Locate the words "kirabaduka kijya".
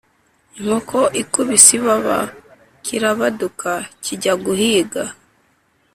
2.85-4.33